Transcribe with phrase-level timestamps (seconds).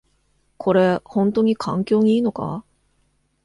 [0.57, 2.65] これ、ほんとに環境にいいのか？